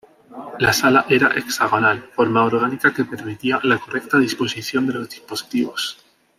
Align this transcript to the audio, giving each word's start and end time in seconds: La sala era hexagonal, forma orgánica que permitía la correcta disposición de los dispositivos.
La 0.57 0.73
sala 0.73 1.05
era 1.09 1.27
hexagonal, 1.35 2.09
forma 2.15 2.43
orgánica 2.43 2.91
que 2.91 3.05
permitía 3.05 3.59
la 3.61 3.77
correcta 3.77 4.17
disposición 4.17 4.87
de 4.87 4.93
los 4.93 5.07
dispositivos. 5.11 5.95